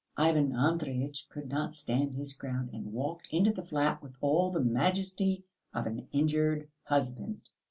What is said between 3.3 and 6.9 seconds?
into the flat with all the majesty of an injured